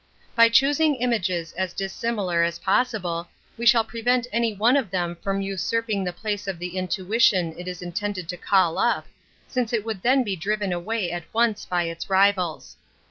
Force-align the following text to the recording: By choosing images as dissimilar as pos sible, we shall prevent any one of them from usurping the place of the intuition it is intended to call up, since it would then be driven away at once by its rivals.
By 0.33 0.49
choosing 0.49 0.95
images 0.95 1.53
as 1.53 1.73
dissimilar 1.73 2.41
as 2.41 2.57
pos 2.57 2.91
sible, 2.91 3.27
we 3.55 3.67
shall 3.67 3.83
prevent 3.83 4.25
any 4.33 4.51
one 4.51 4.75
of 4.75 4.89
them 4.89 5.15
from 5.17 5.43
usurping 5.43 6.03
the 6.03 6.11
place 6.11 6.47
of 6.47 6.57
the 6.57 6.75
intuition 6.75 7.53
it 7.55 7.67
is 7.67 7.83
intended 7.83 8.27
to 8.29 8.35
call 8.37 8.79
up, 8.79 9.05
since 9.47 9.73
it 9.73 9.85
would 9.85 10.01
then 10.01 10.23
be 10.23 10.35
driven 10.35 10.73
away 10.73 11.11
at 11.11 11.31
once 11.35 11.65
by 11.65 11.83
its 11.83 12.09
rivals. 12.09 12.77